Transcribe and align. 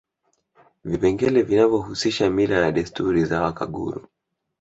Vipengele 0.83 1.41
vinavyohusisha 1.43 2.29
mila 2.29 2.61
na 2.61 2.71
desturi 2.71 3.25
za 3.25 3.41
Wakaguru 3.43 4.07